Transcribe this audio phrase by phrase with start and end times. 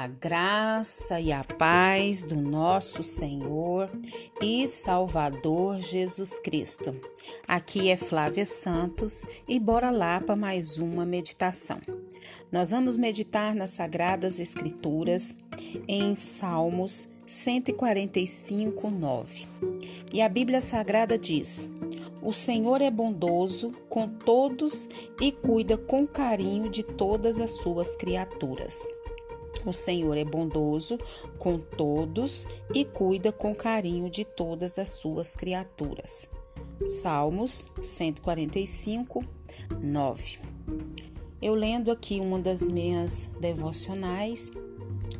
[0.00, 3.90] A graça e a paz do nosso Senhor
[4.40, 6.98] e Salvador Jesus Cristo.
[7.46, 11.82] Aqui é Flávia Santos e bora lá para mais uma meditação.
[12.50, 15.34] Nós vamos meditar nas Sagradas Escrituras
[15.86, 19.46] em Salmos 145, 9.
[20.14, 21.68] E a Bíblia Sagrada diz:
[22.22, 24.88] O Senhor é bondoso com todos
[25.20, 28.86] e cuida com carinho de todas as suas criaturas.
[29.64, 30.98] O Senhor é bondoso
[31.38, 36.30] com todos e cuida com carinho de todas as suas criaturas.
[36.84, 39.24] Salmos 145,
[39.80, 40.38] 9.
[41.42, 44.52] Eu lendo aqui uma das minhas devocionais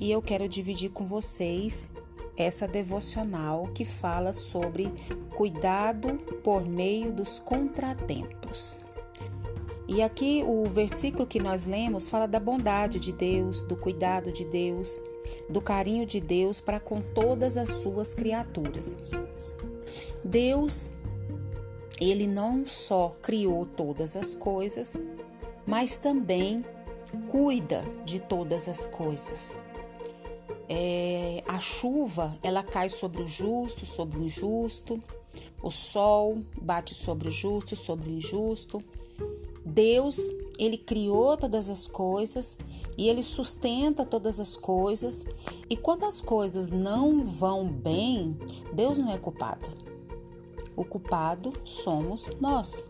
[0.00, 1.88] e eu quero dividir com vocês
[2.36, 4.92] essa devocional que fala sobre
[5.36, 8.83] cuidado por meio dos contratempos.
[9.86, 14.44] E aqui o versículo que nós lemos fala da bondade de Deus, do cuidado de
[14.44, 14.98] Deus,
[15.48, 18.96] do carinho de Deus para com todas as suas criaturas.
[20.24, 20.90] Deus,
[22.00, 24.98] ele não só criou todas as coisas,
[25.66, 26.64] mas também
[27.30, 29.54] cuida de todas as coisas.
[30.66, 34.98] É, a chuva ela cai sobre o justo, sobre o injusto.
[35.62, 38.82] O sol bate sobre o justo, sobre o injusto.
[39.64, 42.58] Deus, ele criou todas as coisas
[42.98, 45.26] e ele sustenta todas as coisas.
[45.68, 48.36] E quando as coisas não vão bem,
[48.72, 49.68] Deus não é culpado.
[50.76, 52.84] O culpado somos nós,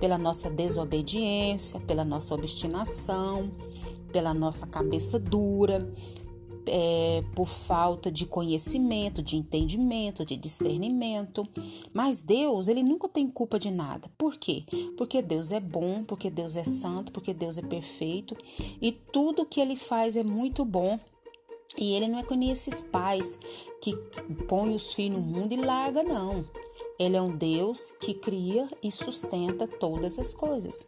[0.00, 3.50] pela nossa desobediência, pela nossa obstinação,
[4.12, 5.88] pela nossa cabeça dura,
[6.66, 11.46] é, por falta de conhecimento, de entendimento, de discernimento.
[11.92, 14.10] Mas Deus, ele nunca tem culpa de nada.
[14.16, 14.64] Por quê?
[14.96, 18.36] Porque Deus é bom, porque Deus é santo, porque Deus é perfeito
[18.80, 20.98] e tudo que ele faz é muito bom.
[21.78, 23.38] E ele não é como esses pais
[23.80, 23.96] que
[24.46, 26.44] põe os filhos no mundo e larga, não.
[27.02, 30.86] Ele é um Deus que cria e sustenta todas as coisas.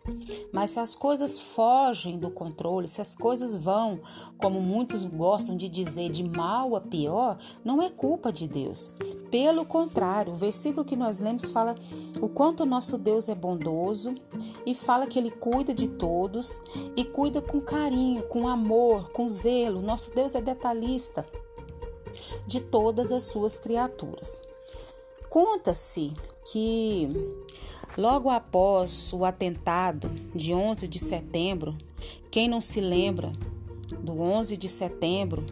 [0.53, 3.99] Mas se as coisas fogem do controle, se as coisas vão,
[4.39, 8.93] como muitos gostam de dizer, de mal a pior, não é culpa de Deus.
[9.29, 11.75] Pelo contrário, o versículo que nós lemos fala
[12.21, 14.15] o quanto nosso Deus é bondoso
[14.65, 16.61] e fala que ele cuida de todos
[16.97, 19.83] e cuida com carinho, com amor, com zelo.
[19.83, 21.27] Nosso Deus é detalhista
[22.47, 24.41] de todas as suas criaturas.
[25.35, 26.13] Conta-se
[26.45, 27.09] que
[27.99, 31.77] logo após o atentado de 11 de setembro,
[32.31, 33.33] quem não se lembra
[33.99, 35.45] do 11 de setembro,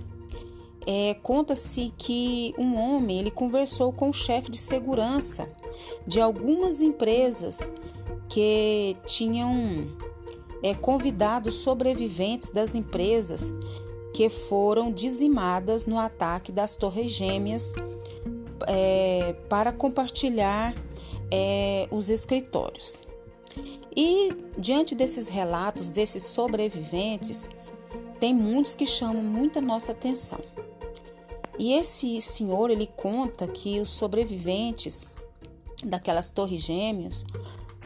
[0.87, 5.51] é, conta-se que um homem ele conversou com o chefe de segurança
[6.07, 7.69] de algumas empresas
[8.29, 9.89] que tinham
[10.63, 13.53] é, convidado sobreviventes das empresas
[14.15, 17.75] que foram dizimadas no ataque das Torres Gêmeas
[18.67, 20.75] é, para compartilhar
[21.31, 22.97] é, os escritórios.
[23.95, 27.49] E diante desses relatos, desses sobreviventes,
[28.19, 30.41] tem muitos que chamam muita nossa atenção.
[31.59, 35.07] E esse senhor ele conta que os sobreviventes
[35.85, 37.25] daquelas torres gêmeas,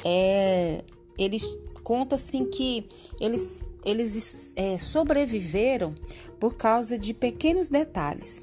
[0.04, 0.82] é,
[1.18, 2.88] eles conta assim que
[3.20, 5.94] eles, eles é, sobreviveram
[6.40, 8.42] por causa de pequenos detalhes.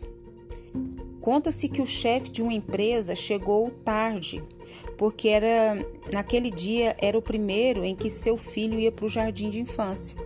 [1.23, 4.43] Conta-se que o chefe de uma empresa chegou tarde,
[4.97, 5.73] porque era
[6.11, 10.17] naquele dia era o primeiro em que seu filho ia para o jardim de infância.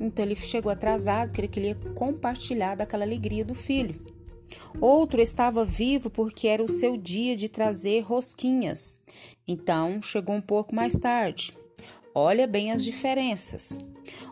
[0.00, 3.94] Então ele chegou atrasado, porque ele queria compartilhar daquela alegria do filho.
[4.80, 8.98] Outro estava vivo porque era o seu dia de trazer rosquinhas.
[9.46, 11.52] Então chegou um pouco mais tarde.
[12.14, 13.76] Olha bem as diferenças.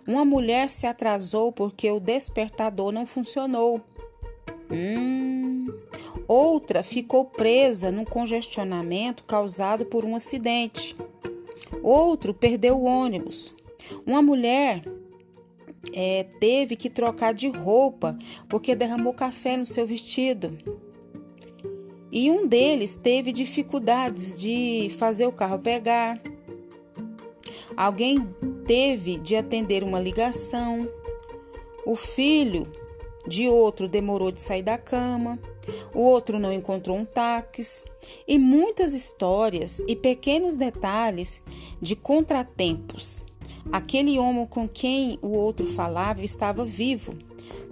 [0.06, 3.82] Uma mulher se atrasou porque o despertador não funcionou.
[4.70, 5.17] Hum.
[6.28, 10.94] Outra ficou presa num congestionamento causado por um acidente.
[11.83, 13.54] Outro perdeu o ônibus.
[14.04, 14.83] Uma mulher
[15.95, 18.15] é, teve que trocar de roupa
[18.47, 20.51] porque derramou café no seu vestido.
[22.13, 26.21] E um deles teve dificuldades de fazer o carro pegar.
[27.74, 28.19] Alguém
[28.66, 30.86] teve de atender uma ligação.
[31.86, 32.71] O filho
[33.28, 35.39] de outro demorou de sair da cama,
[35.95, 37.84] o outro não encontrou um táxi,
[38.27, 41.42] e muitas histórias e pequenos detalhes
[41.80, 43.19] de contratempos.
[43.71, 47.13] Aquele homem com quem o outro falava estava vivo,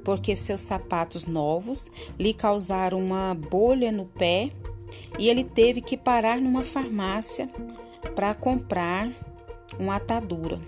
[0.04, 4.50] porque seus sapatos novos lhe causaram uma bolha no pé
[5.18, 7.48] e ele teve que parar numa farmácia
[8.14, 9.10] para comprar
[9.78, 10.60] uma atadura.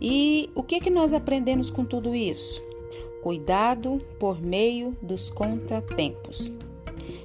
[0.00, 2.62] E o que, que nós aprendemos com tudo isso?
[3.26, 6.52] Cuidado por meio dos contratempos.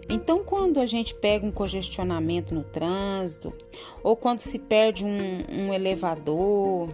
[0.10, 3.54] Então, quando a gente pega um congestionamento no trânsito,
[4.02, 6.90] ou quando se perde um, um elevador,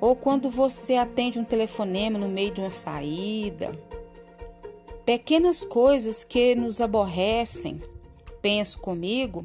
[0.00, 3.72] ou quando você atende um telefonema no meio de uma saída,
[5.04, 7.80] pequenas coisas que nos aborrecem,
[8.40, 9.42] penso comigo,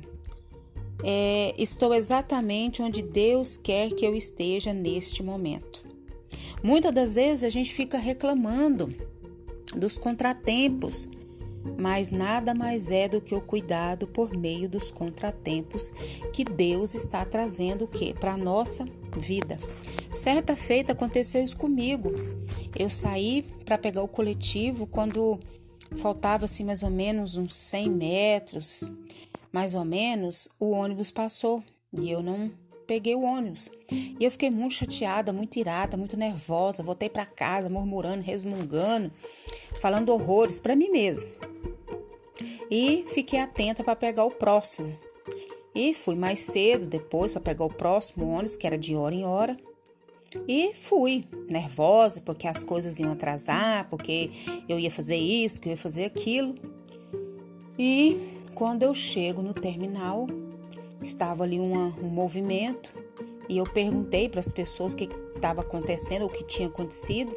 [1.03, 5.86] é, estou exatamente onde Deus quer que eu esteja neste momento.
[6.63, 8.93] Muitas das vezes a gente fica reclamando
[9.75, 11.07] dos contratempos,
[11.77, 15.91] mas nada mais é do que o cuidado por meio dos contratempos
[16.33, 18.85] que Deus está trazendo o que para nossa
[19.17, 19.59] vida.
[20.13, 22.11] Certa feita aconteceu isso comigo.
[22.77, 25.39] Eu saí para pegar o coletivo quando
[25.95, 28.91] faltava assim mais ou menos uns 100 metros,
[29.51, 31.63] mais ou menos, o ônibus passou
[31.93, 32.51] e eu não
[32.87, 33.69] peguei o ônibus.
[33.91, 36.81] E eu fiquei muito chateada, muito irada, muito nervosa.
[36.81, 39.11] Voltei para casa murmurando, resmungando,
[39.81, 41.29] falando horrores para mim mesma.
[42.71, 44.91] E fiquei atenta para pegar o próximo.
[45.75, 49.25] E fui mais cedo depois para pegar o próximo ônibus, que era de hora em
[49.25, 49.55] hora.
[50.47, 54.31] E fui, nervosa, porque as coisas iam atrasar, porque
[54.67, 56.55] eu ia fazer isso, que eu ia fazer aquilo.
[57.77, 58.17] E
[58.53, 60.27] quando eu chego no terminal,
[61.07, 62.93] estava ali uma, um movimento
[63.49, 67.35] e eu perguntei para as pessoas o que estava acontecendo, o que tinha acontecido.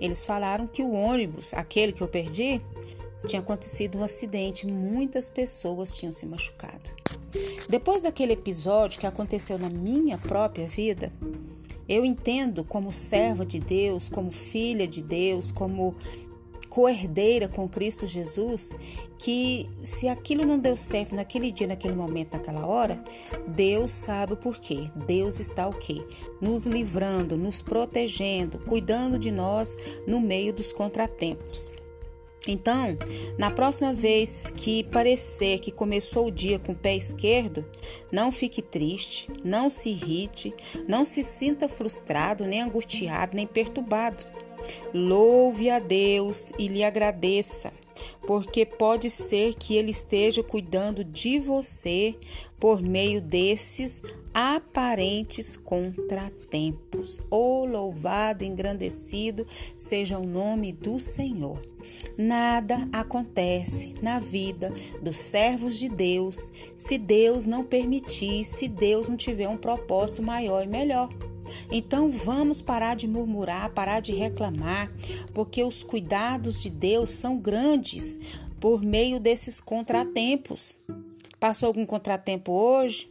[0.00, 2.60] Eles falaram que o ônibus, aquele que eu perdi,
[3.26, 6.90] tinha acontecido um acidente, muitas pessoas tinham se machucado.
[7.68, 11.12] Depois daquele episódio que aconteceu na minha própria vida,
[11.88, 15.94] eu entendo como serva de Deus, como filha de Deus, como
[16.74, 18.74] coerdeira com Cristo Jesus,
[19.16, 23.00] que se aquilo não deu certo naquele dia, naquele momento, naquela hora,
[23.46, 24.90] Deus sabe o porquê.
[25.06, 26.04] Deus está o quê?
[26.40, 31.70] Nos livrando, nos protegendo, cuidando de nós no meio dos contratempos.
[32.48, 32.98] Então,
[33.38, 37.64] na próxima vez que parecer que começou o dia com o pé esquerdo,
[38.10, 40.52] não fique triste, não se irrite,
[40.88, 44.24] não se sinta frustrado, nem angustiado, nem perturbado.
[44.92, 47.72] Louve a Deus e lhe agradeça,
[48.26, 52.14] porque pode ser que Ele esteja cuidando de você
[52.58, 54.02] por meio desses
[54.32, 57.22] aparentes contratempos.
[57.30, 59.46] Oh, louvado, engrandecido
[59.76, 61.60] seja o nome do Senhor.
[62.16, 69.16] Nada acontece na vida dos servos de Deus se Deus não permitir, se Deus não
[69.16, 71.10] tiver um propósito maior e melhor.
[71.70, 74.90] Então vamos parar de murmurar, parar de reclamar,
[75.32, 78.18] porque os cuidados de Deus são grandes
[78.60, 80.76] por meio desses contratempos.
[81.38, 83.10] Passou algum contratempo hoje?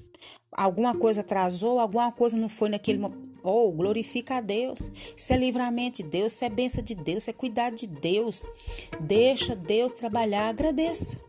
[0.51, 1.79] Alguma coisa atrasou?
[1.79, 3.33] Alguma coisa não foi naquele momento?
[3.43, 4.89] Oh, glorifica a Deus.
[5.17, 8.47] Isso é livramento de Deus, isso é bênção de Deus, isso é cuidado de Deus.
[9.01, 11.19] Deixa Deus trabalhar, agradeça.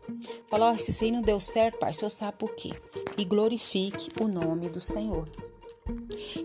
[0.47, 2.71] Fala, oh, se isso aí não deu certo, Pai, o Senhor sabe por quê.
[3.17, 5.27] E glorifique o nome do Senhor.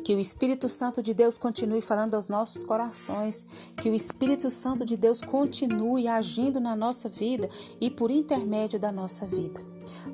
[0.05, 4.85] Que o Espírito Santo de Deus continue falando aos nossos corações, que o Espírito Santo
[4.85, 7.49] de Deus continue agindo na nossa vida
[7.81, 9.61] e por intermédio da nossa vida.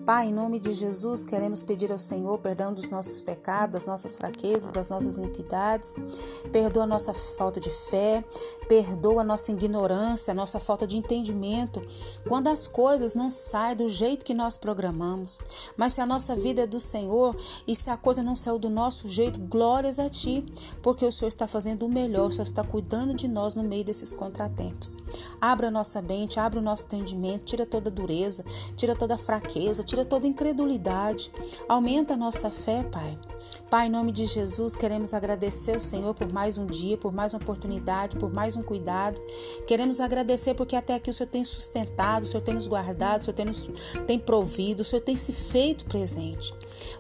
[0.07, 4.15] Pai, em nome de Jesus, queremos pedir ao Senhor perdão dos nossos pecados, das nossas
[4.15, 5.97] fraquezas, das nossas iniquidades.
[6.53, 8.25] Perdoa a nossa falta de fé,
[8.69, 11.83] perdoa a nossa ignorância, a nossa falta de entendimento,
[12.29, 15.41] quando as coisas não saem do jeito que nós programamos.
[15.77, 17.37] Mas se a nossa vida é do Senhor
[17.67, 20.45] e se a coisa não saiu do nosso jeito, glórias a Ti,
[20.83, 23.85] porque o Senhor está fazendo o melhor, o Senhor está cuidando de nós no meio
[23.85, 24.97] desses contratempos.
[25.41, 28.45] Abra a nossa mente, abra o nosso entendimento, tira toda dureza,
[28.77, 31.31] tira toda fraqueza tira toda incredulidade,
[31.69, 33.19] aumenta a nossa fé, Pai.
[33.71, 37.35] Pai, em nome de Jesus, queremos agradecer ao Senhor por mais um dia, por mais
[37.35, 39.21] uma oportunidade, por mais um cuidado.
[39.67, 43.25] Queremos agradecer porque até aqui o Senhor tem sustentado, o Senhor tem nos guardado, o
[43.25, 43.69] Senhor tem, nos,
[44.07, 46.53] tem provido, o Senhor tem se feito presente.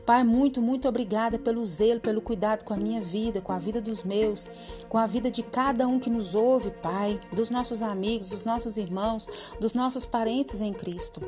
[0.04, 3.80] Pai, muito, muito obrigada pelo zelo, pelo cuidado com a minha vida, com a vida
[3.80, 4.46] dos meus,
[4.88, 8.76] com a vida de cada um que nos ouve, Pai, dos nossos amigos, dos nossos
[8.76, 9.26] irmãos,
[9.60, 11.20] dos nossos parentes em Cristo.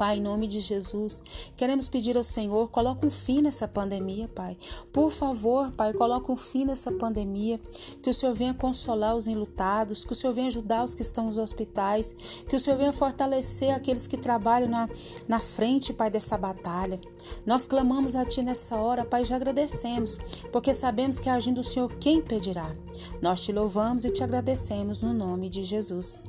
[0.00, 1.22] Pai, em nome de Jesus,
[1.58, 4.56] queremos pedir ao Senhor, coloque um fim nessa pandemia, Pai.
[4.90, 7.60] Por favor, Pai, coloque um fim nessa pandemia,
[8.02, 11.26] que o Senhor venha consolar os enlutados, que o Senhor venha ajudar os que estão
[11.26, 12.14] nos hospitais,
[12.48, 14.88] que o Senhor venha fortalecer aqueles que trabalham na,
[15.28, 16.98] na frente, Pai, dessa batalha.
[17.44, 20.18] Nós clamamos a Ti nessa hora, Pai, já agradecemos,
[20.50, 22.74] porque sabemos que agindo o Senhor, quem pedirá?
[23.20, 26.20] Nós te louvamos e te agradecemos no nome de Jesus.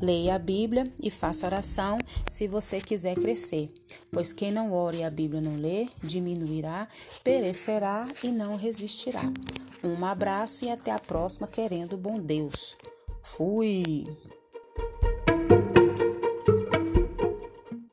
[0.00, 3.70] Leia a Bíblia e faça oração se você quiser crescer,
[4.12, 6.88] pois quem não ora e a Bíblia não lê, diminuirá,
[7.22, 9.22] perecerá e não resistirá.
[9.82, 12.76] Um abraço e até a próxima, querendo bom Deus.
[13.22, 14.06] Fui!